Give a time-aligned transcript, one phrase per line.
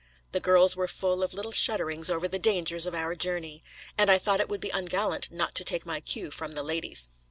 [0.31, 3.63] The girls were full of little shudderings over the dangers of our journey.
[3.99, 7.07] And I thought it would be ungallant not to take my cue from the ladies.